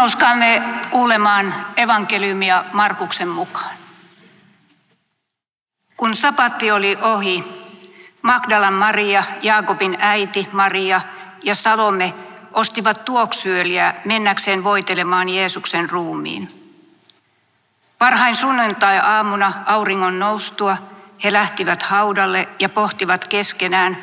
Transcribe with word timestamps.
Nouskaamme 0.00 0.62
kuulemaan 0.90 1.54
evankeliumia 1.76 2.64
Markuksen 2.72 3.28
mukaan. 3.28 3.76
Kun 5.96 6.14
sapatti 6.14 6.70
oli 6.70 6.98
ohi, 7.02 7.44
Magdalan 8.22 8.74
Maria, 8.74 9.24
Jaakobin 9.42 9.96
äiti 10.00 10.48
Maria 10.52 11.00
ja 11.44 11.54
Salome 11.54 12.14
ostivat 12.52 13.04
tuoksyöliä 13.04 13.94
mennäkseen 14.04 14.64
voitelemaan 14.64 15.28
Jeesuksen 15.28 15.90
ruumiin. 15.90 16.48
Varhain 18.00 18.36
sunnuntai-aamuna 18.36 19.52
auringon 19.66 20.18
noustua 20.18 20.76
he 21.24 21.32
lähtivät 21.32 21.82
haudalle 21.82 22.48
ja 22.58 22.68
pohtivat 22.68 23.28
keskenään, 23.28 23.96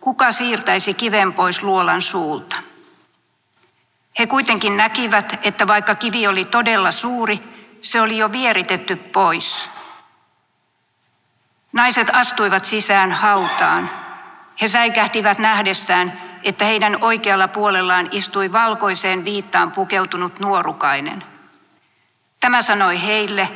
kuka 0.00 0.32
siirtäisi 0.32 0.94
kiven 0.94 1.32
pois 1.32 1.62
luolan 1.62 2.02
suulta. 2.02 2.61
He 4.18 4.26
kuitenkin 4.26 4.76
näkivät, 4.76 5.38
että 5.42 5.66
vaikka 5.66 5.94
kivi 5.94 6.26
oli 6.26 6.44
todella 6.44 6.90
suuri, 6.90 7.40
se 7.80 8.00
oli 8.00 8.18
jo 8.18 8.32
vieritetty 8.32 8.96
pois. 8.96 9.70
Naiset 11.72 12.10
astuivat 12.12 12.64
sisään 12.64 13.12
hautaan. 13.12 13.90
He 14.60 14.68
säikähtivät 14.68 15.38
nähdessään, 15.38 16.20
että 16.42 16.64
heidän 16.64 16.98
oikealla 17.00 17.48
puolellaan 17.48 18.08
istui 18.10 18.52
valkoiseen 18.52 19.24
viittaan 19.24 19.72
pukeutunut 19.72 20.40
nuorukainen. 20.40 21.24
Tämä 22.40 22.62
sanoi 22.62 23.02
heille, 23.02 23.48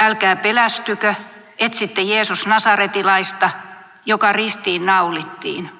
älkää 0.00 0.36
pelästykö, 0.36 1.14
etsitte 1.58 2.02
Jeesus 2.02 2.46
Nasaretilaista, 2.46 3.50
joka 4.06 4.32
ristiin 4.32 4.86
naulittiin. 4.86 5.70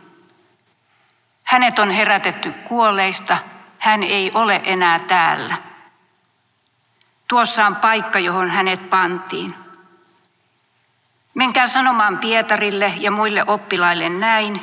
Hänet 1.43 1.79
on 1.79 1.91
herätetty 1.91 2.53
kuolleista, 2.53 3.39
hän 3.83 4.03
ei 4.03 4.31
ole 4.35 4.61
enää 4.65 4.99
täällä. 4.99 5.57
Tuossa 7.29 7.67
on 7.67 7.77
paikka, 7.77 8.19
johon 8.19 8.51
hänet 8.51 8.91
pantiin. 8.91 9.55
Menkää 11.35 11.67
sanomaan 11.67 12.19
Pietarille 12.19 12.93
ja 12.97 13.11
muille 13.11 13.45
oppilaille 13.47 14.09
näin. 14.09 14.61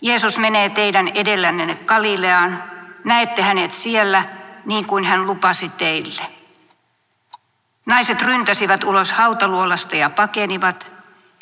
Jeesus 0.00 0.38
menee 0.38 0.68
teidän 0.68 1.08
edellänne 1.08 1.74
Galileaan. 1.74 2.62
Näette 3.04 3.42
hänet 3.42 3.72
siellä, 3.72 4.24
niin 4.64 4.86
kuin 4.86 5.04
hän 5.04 5.26
lupasi 5.26 5.68
teille. 5.68 6.22
Naiset 7.86 8.22
ryntäsivät 8.22 8.84
ulos 8.84 9.12
hautaluolasta 9.12 9.96
ja 9.96 10.10
pakenivat. 10.10 10.90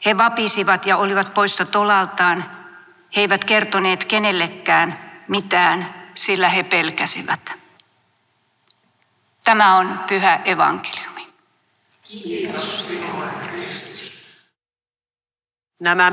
He 0.06 0.18
vapisivat 0.18 0.86
ja 0.86 0.96
olivat 0.96 1.34
poissa 1.34 1.64
tolaltaan. 1.64 2.44
He 3.16 3.20
eivät 3.20 3.44
kertoneet 3.44 4.04
kenellekään 4.04 4.98
mitään, 5.28 6.01
sillä 6.14 6.48
he 6.48 6.62
pelkäsivät. 6.62 7.52
Tämä 9.44 9.76
on 9.76 10.04
pyhä 10.08 10.40
evankeliumi. 10.44 11.28
Kiitos 12.02 12.92
Nämä 15.80 16.12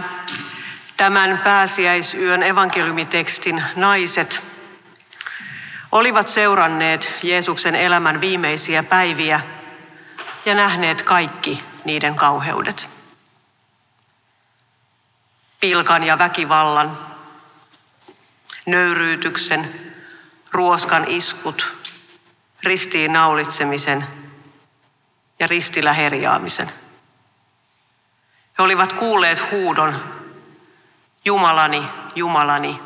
tämän 0.97 1.41
pääsiäisyön 1.43 2.43
evankeliumitekstin 2.43 3.63
naiset 3.75 4.41
olivat 5.91 6.27
seuranneet 6.27 7.11
Jeesuksen 7.23 7.75
elämän 7.75 8.21
viimeisiä 8.21 8.83
päiviä 8.83 9.39
ja 10.45 10.55
nähneet 10.55 11.01
kaikki 11.01 11.63
niiden 11.85 12.15
kauheudet. 12.15 12.89
Pilkan 15.59 16.03
ja 16.03 16.17
väkivallan, 16.17 16.97
nöyryytyksen, 18.65 19.88
ruoskan 20.51 21.05
iskut, 21.07 21.75
ristiin 22.63 23.13
naulitsemisen 23.13 24.07
ja 25.39 25.47
ristillä 25.47 25.93
herjaamisen. 25.93 26.71
He 28.57 28.63
olivat 28.63 28.93
kuulleet 28.93 29.51
huudon, 29.51 30.19
Jumalani, 31.25 31.83
Jumalani, 32.15 32.79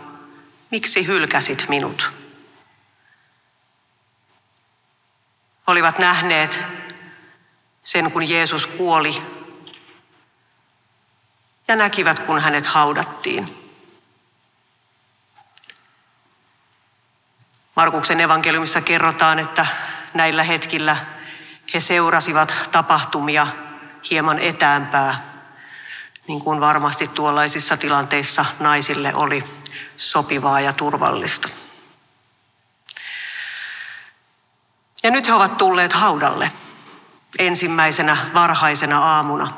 miksi 0.71 1.07
hylkäsit 1.07 1.65
minut? 1.69 2.11
Olivat 5.67 5.99
nähneet 5.99 6.59
sen, 7.83 8.11
kun 8.11 8.29
Jeesus 8.29 8.67
kuoli 8.67 9.21
ja 11.67 11.75
näkivät, 11.75 12.19
kun 12.19 12.39
hänet 12.39 12.65
haudattiin. 12.65 13.62
Markuksen 17.75 18.19
evankeliumissa 18.19 18.81
kerrotaan, 18.81 19.39
että 19.39 19.65
näillä 20.13 20.43
hetkillä 20.43 20.97
he 21.73 21.79
seurasivat 21.79 22.53
tapahtumia 22.71 23.47
hieman 24.09 24.39
etäämpää 24.39 25.33
niin 26.27 26.41
kuin 26.41 26.59
varmasti 26.59 27.07
tuollaisissa 27.07 27.77
tilanteissa 27.77 28.45
naisille 28.59 29.15
oli 29.15 29.43
sopivaa 29.97 30.59
ja 30.59 30.73
turvallista. 30.73 31.49
Ja 35.03 35.11
nyt 35.11 35.27
he 35.27 35.33
ovat 35.33 35.57
tulleet 35.57 35.93
haudalle 35.93 36.51
ensimmäisenä 37.39 38.17
varhaisena 38.33 38.99
aamuna. 38.99 39.53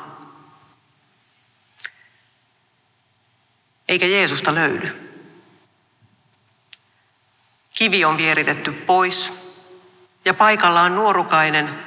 Eikä 3.87 4.05
Jeesusta 4.05 4.55
löydy. 4.55 5.04
Kivi 7.75 8.05
on 8.05 8.17
vieritetty 8.17 8.71
pois 8.71 9.33
ja 10.25 10.33
paikalla 10.33 10.81
on 10.81 10.95
nuorukainen, 10.95 11.83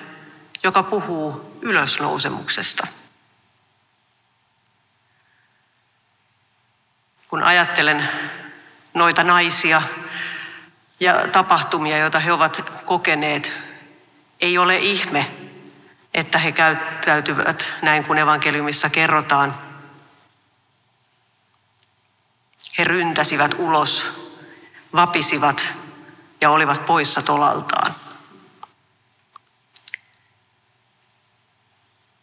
joka 0.63 0.83
puhuu 0.83 1.59
ylösnousemuksesta– 1.63 2.87
kun 7.29 7.43
ajattelen 7.43 8.09
noita 8.95 9.25
naisia 9.25 9.83
ja 11.01 11.29
tapahtumia, 11.33 11.99
joita 11.99 12.19
he 12.19 12.33
ovat 12.33 12.73
kokeneet, 12.85 13.53
ei 14.41 14.59
ole 14.59 14.77
ihme, 14.77 15.31
että 16.15 16.39
he 16.39 16.53
käyttäytyvät 16.53 17.75
näin 17.83 18.05
kuin 18.05 18.19
evankeliumissa 18.19 18.91
kerrotaan. 18.91 19.55
He 22.79 22.85
ryntäsivät 22.85 23.55
ulos, 23.59 24.07
vapisivat 24.95 25.67
ja 26.41 26.51
olivat 26.51 26.87
poissa 26.87 27.23
tolaltaan. 27.23 27.95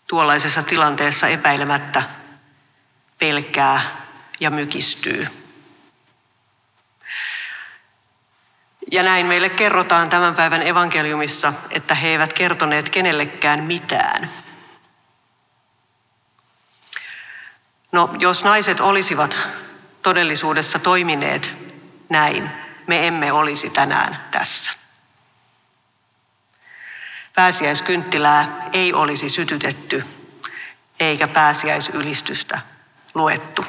Tuollaisessa 0.08 0.64
tilanteessa 0.64 1.28
epäilemättä 1.28 2.03
pelkää 3.20 4.06
ja 4.40 4.50
mykistyy. 4.52 5.28
Ja 8.92 9.04
näin 9.04 9.25
meille 9.25 9.50
kerrotaan 9.50 10.09
tämän 10.09 10.36
päivän 10.36 10.62
evankeliumissa, 10.62 11.54
että 11.70 11.96
he 11.96 12.08
eivät 12.08 12.34
kertoneet 12.34 12.90
kenellekään 12.90 13.64
mitään. 13.64 14.30
No, 17.92 18.16
jos 18.20 18.44
naiset 18.44 18.80
olisivat 18.80 19.38
todellisuudessa 20.02 20.80
toimineet 20.80 21.54
näin, 22.09 22.65
me 22.88 23.07
emme 23.07 23.31
olisi 23.31 23.69
tänään 23.69 24.19
tässä. 24.31 24.72
Pääsiäiskynttilää 27.35 28.69
ei 28.73 28.94
olisi 28.94 29.29
sytytetty 29.29 30.06
eikä 31.00 31.28
pääsiäisylistystä 31.28 32.59
luettu. 33.13 33.66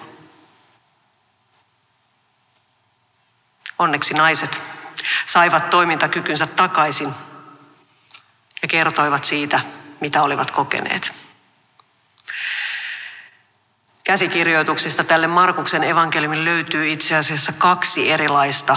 Onneksi 3.78 4.14
naiset 4.14 4.62
saivat 5.26 5.70
toimintakykynsä 5.70 6.46
takaisin 6.46 7.14
ja 8.62 8.68
kertoivat 8.68 9.24
siitä, 9.24 9.60
mitä 10.00 10.22
olivat 10.22 10.50
kokeneet. 10.50 11.12
Käsikirjoituksista 14.04 15.04
tälle 15.04 15.26
Markuksen 15.26 15.84
evankeliumin 15.84 16.44
löytyy 16.44 16.92
itse 16.92 17.16
asiassa 17.16 17.52
kaksi 17.52 18.10
erilaista 18.12 18.76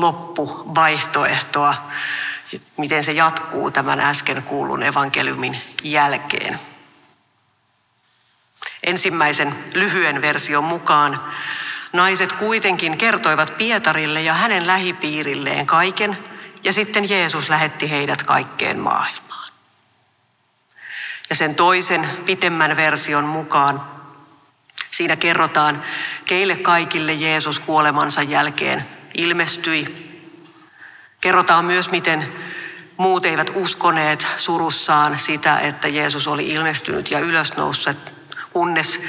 loppuvaihtoehtoa, 0.00 1.74
miten 2.76 3.04
se 3.04 3.12
jatkuu 3.12 3.70
tämän 3.70 4.00
äsken 4.00 4.42
kuulun 4.42 4.82
evankeliumin 4.82 5.60
jälkeen. 5.82 6.58
Ensimmäisen 8.82 9.54
lyhyen 9.74 10.22
version 10.22 10.64
mukaan 10.64 11.20
Naiset 11.92 12.32
kuitenkin 12.32 12.98
kertoivat 12.98 13.58
Pietarille 13.58 14.22
ja 14.22 14.34
hänen 14.34 14.66
lähipiirilleen 14.66 15.66
kaiken, 15.66 16.18
ja 16.64 16.72
sitten 16.72 17.10
Jeesus 17.10 17.48
lähetti 17.48 17.90
heidät 17.90 18.22
kaikkeen 18.22 18.78
maailmaan. 18.78 19.52
Ja 21.30 21.36
sen 21.36 21.54
toisen 21.54 22.08
pitemmän 22.26 22.76
version 22.76 23.24
mukaan 23.24 23.82
siinä 24.90 25.16
kerrotaan, 25.16 25.82
keille 26.26 26.56
kaikille 26.56 27.12
Jeesus 27.12 27.58
kuolemansa 27.58 28.22
jälkeen 28.22 28.95
ilmestyi, 29.16 30.06
Kerrotaan 31.20 31.64
myös, 31.64 31.90
miten 31.90 32.32
muut 32.96 33.24
eivät 33.24 33.50
uskoneet 33.54 34.26
surussaan 34.36 35.18
sitä, 35.18 35.58
että 35.58 35.88
Jeesus 35.88 36.26
oli 36.28 36.48
ilmestynyt 36.48 37.10
ja 37.10 37.18
ylösnoussut, 37.18 37.96
kunnes 38.50 39.00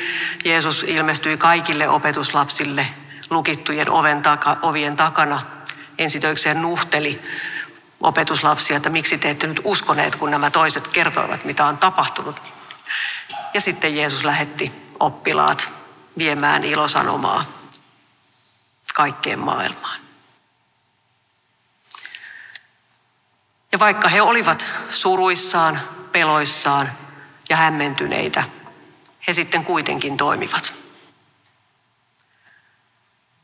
Jeesus 0.45 0.83
ilmestyi 0.83 1.37
kaikille 1.37 1.89
opetuslapsille 1.89 2.87
lukittujen 3.29 3.89
oven 3.89 4.21
taka, 4.21 4.57
ovien 4.61 4.95
takana. 4.95 5.41
Ensitöikseen 5.97 6.61
nuhteli 6.61 7.21
opetuslapsia, 8.01 8.77
että 8.77 8.89
miksi 8.89 9.17
te 9.17 9.29
ette 9.29 9.47
nyt 9.47 9.61
uskoneet, 9.63 10.15
kun 10.15 10.31
nämä 10.31 10.49
toiset 10.49 10.87
kertoivat, 10.87 11.45
mitä 11.45 11.65
on 11.65 11.77
tapahtunut. 11.77 12.41
Ja 13.53 13.61
sitten 13.61 13.95
Jeesus 13.95 14.25
lähetti 14.25 14.71
oppilaat 14.99 15.69
viemään 16.17 16.63
ilosanomaa 16.63 17.45
kaikkeen 18.97 19.39
maailmaan. 19.39 19.99
Ja 23.71 23.79
vaikka 23.79 24.09
he 24.09 24.21
olivat 24.21 24.65
suruissaan, 24.89 25.81
peloissaan 26.11 26.91
ja 27.49 27.55
hämmentyneitä, 27.55 28.43
he 29.27 29.33
sitten 29.33 29.65
kuitenkin 29.65 30.17
toimivat. 30.17 30.73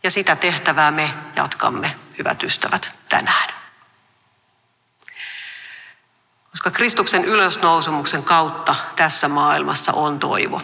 Ja 0.04 0.12
sitä 0.12 0.36
tehtävää 0.36 0.92
me 0.92 1.14
jatkamme, 1.36 1.96
hyvät 2.18 2.44
ystävät, 2.44 2.92
tänään. 3.10 3.54
Koska 6.52 6.72
Kristuksen 6.72 7.26
ylösnousumuksen 7.26 8.24
kautta 8.24 8.76
tässä 8.96 9.28
maailmassa 9.28 9.94
on 9.94 10.20
toivo. 10.20 10.62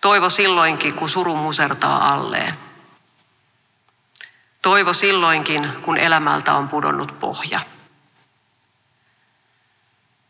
Toivo 0.00 0.30
silloinkin, 0.30 0.94
kun 0.94 1.10
suru 1.10 1.36
musertaa 1.36 2.12
alleen. 2.12 2.63
Toivo 4.64 4.92
silloinkin, 4.92 5.68
kun 5.82 5.96
elämältä 5.96 6.52
on 6.52 6.68
pudonnut 6.68 7.18
pohja. 7.18 7.60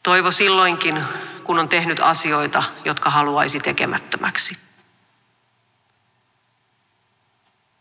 Toivo 0.02 0.30
silloinkin, 0.30 1.04
kun 1.44 1.58
on 1.58 1.68
tehnyt 1.68 2.00
asioita, 2.00 2.62
jotka 2.84 3.10
haluaisi 3.10 3.60
tekemättömäksi. 3.60 4.58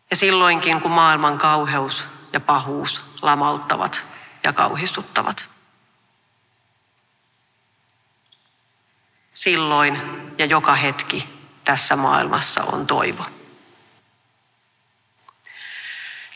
Ja 0.09 0.15
silloinkin, 0.15 0.81
kun 0.81 0.91
maailman 0.91 1.37
kauheus 1.37 2.05
ja 2.33 2.39
pahuus 2.39 3.01
lamauttavat 3.21 4.03
ja 4.43 4.53
kauhistuttavat. 4.53 5.45
Silloin 9.33 10.01
ja 10.37 10.45
joka 10.45 10.75
hetki 10.75 11.29
tässä 11.63 11.95
maailmassa 11.95 12.63
on 12.63 12.87
toivo. 12.87 13.25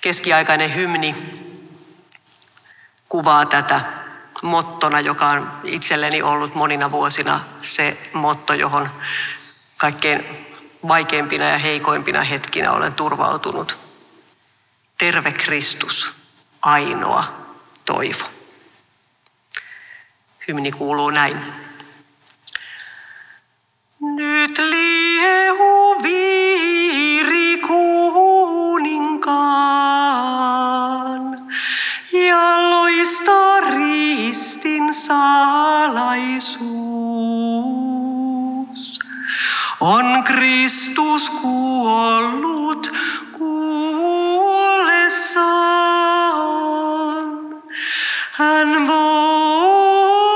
Keskiaikainen 0.02 0.76
hymni 0.76 1.16
kuvaa 3.10 3.46
tätä 3.46 3.82
mottona, 4.42 5.00
joka 5.00 5.30
on 5.30 5.60
itselleni 5.64 6.22
ollut 6.22 6.56
monina 6.56 6.92
vuosina 6.92 7.40
se 7.62 7.98
motto, 8.14 8.54
johon 8.54 8.90
kaikkein 9.78 10.48
vaikeimpina 10.88 11.46
ja 11.46 11.58
heikoimpina 11.58 12.22
hetkinä 12.22 12.72
olen 12.72 12.94
turvautunut. 12.94 13.78
Terve 14.98 15.32
Kristus, 15.32 16.14
ainoa 16.62 17.46
toivo. 17.86 18.26
Hymni 20.48 20.72
kuuluu 20.72 21.10
näin. 21.10 21.67
Kristus 40.68 41.30
kuollut 41.30 42.92
kuollessaan. 43.32 44.84
Hän 48.32 48.88
voitti 48.88 50.36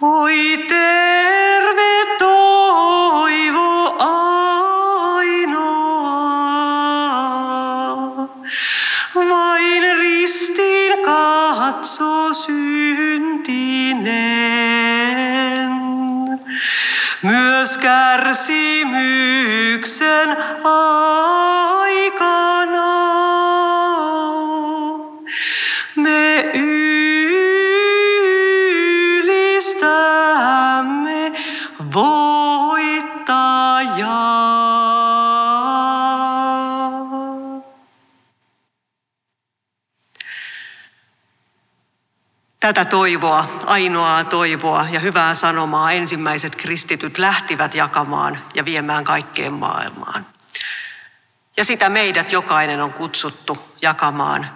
Oi 0.00 0.64
terve 0.68 0.75
Myös 17.22 17.78
kärsimyksen 17.78 20.36
aikana 20.64 22.55
Tätä 42.66 42.84
toivoa, 42.84 43.48
ainoaa 43.66 44.24
toivoa 44.24 44.86
ja 44.90 45.00
hyvää 45.00 45.34
sanomaa 45.34 45.92
ensimmäiset 45.92 46.56
kristityt 46.56 47.18
lähtivät 47.18 47.74
jakamaan 47.74 48.42
ja 48.54 48.64
viemään 48.64 49.04
kaikkeen 49.04 49.52
maailmaan. 49.52 50.26
Ja 51.56 51.64
sitä 51.64 51.88
meidät 51.88 52.32
jokainen 52.32 52.80
on 52.80 52.92
kutsuttu 52.92 53.58
jakamaan 53.82 54.50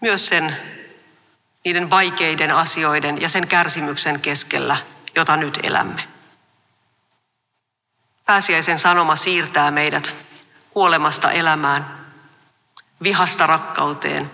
myös 0.00 0.28
sen 0.28 0.56
niiden 1.64 1.90
vaikeiden 1.90 2.50
asioiden 2.50 3.20
ja 3.20 3.28
sen 3.28 3.48
kärsimyksen 3.48 4.20
keskellä, 4.20 4.76
jota 5.16 5.36
nyt 5.36 5.58
elämme. 5.62 6.08
Pääsiäisen 8.26 8.78
sanoma 8.78 9.16
siirtää 9.16 9.70
meidät 9.70 10.14
kuolemasta 10.70 11.30
elämään, 11.30 12.06
vihasta 13.02 13.46
rakkauteen, 13.46 14.30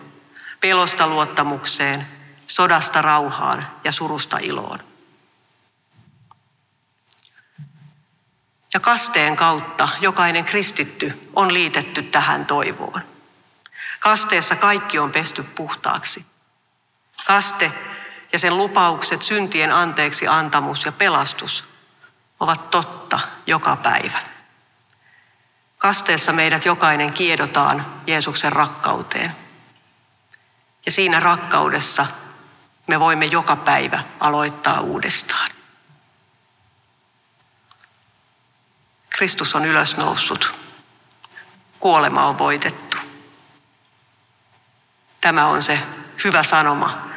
pelosta 0.61 1.07
luottamukseen, 1.07 2.20
sodasta 2.61 3.03
rauhaan 3.03 3.67
ja 3.85 3.93
surusta 3.93 4.39
iloon. 4.39 4.79
Ja 8.75 8.81
kasteen 8.81 9.37
kautta 9.37 9.89
jokainen 10.01 10.45
kristitty 10.45 11.29
on 11.37 11.55
liitetty 11.55 12.03
tähän 12.03 12.47
toivoon. 12.47 13.01
Kasteessa 14.01 14.57
kaikki 14.57 14.99
on 14.99 15.13
pesty 15.13 15.43
puhtaaksi. 15.43 16.27
Kaste 17.27 17.73
ja 18.33 18.39
sen 18.39 18.57
lupaukset, 18.57 19.23
syntien 19.23 19.73
anteeksi 19.75 20.29
antamus 20.29 20.85
ja 20.85 20.93
pelastus 20.93 21.65
ovat 22.41 22.71
totta 22.71 23.21
joka 23.47 23.77
päivä. 23.77 24.19
Kasteessa 25.79 26.33
meidät 26.33 26.65
jokainen 26.65 27.13
kiedotaan 27.13 28.03
Jeesuksen 28.07 28.53
rakkauteen. 28.53 29.37
Ja 30.87 30.93
siinä 30.93 31.21
rakkaudessa 31.21 32.07
me 32.91 33.01
voimme 33.01 33.25
joka 33.27 33.57
päivä 33.57 34.05
aloittaa 34.21 34.81
uudestaan. 34.81 35.51
Kristus 39.11 39.55
on 39.55 39.65
ylösnoussut. 39.65 40.59
Kuolema 41.81 42.27
on 42.27 42.39
voitettu. 42.39 42.97
Tämä 45.21 45.47
on 45.47 45.63
se 45.63 45.79
hyvä 46.25 46.43
sanoma, 46.43 47.09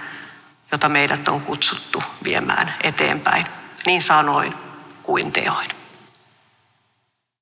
jota 0.72 0.90
meidät 0.90 1.28
on 1.28 1.42
kutsuttu 1.42 2.04
viemään 2.24 2.74
eteenpäin, 2.84 3.46
niin 3.86 4.02
sanoin 4.02 4.54
kuin 5.04 5.32
teoin. 5.32 5.83